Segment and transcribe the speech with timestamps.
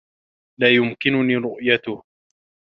[0.59, 2.03] لا يمكنني رؤيته.